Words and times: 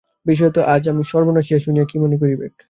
বিশেষত 0.29 0.57
আজি 0.73 0.87
আবার 0.91 1.03
সেই 1.05 1.11
সর্বনাশিয়া 1.13 1.57
আসিয়াছে 1.59 1.63
সেই 1.65 1.73
বা 1.75 1.79
দেখিয়া 1.79 1.85
শুনিয়া 1.85 1.85
কি 1.89 1.95
মনে 2.03 2.15
করিবেক। 2.21 2.51